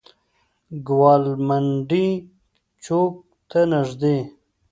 ګوالمنډۍ 0.87 2.07
چوک 2.83 3.13
ته 3.49 3.59
نزدې. 3.71 4.17